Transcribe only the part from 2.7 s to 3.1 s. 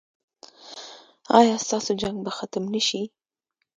نه شي؟